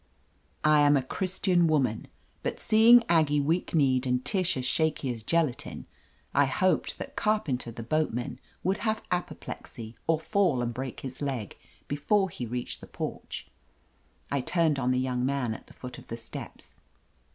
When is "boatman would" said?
7.83-8.77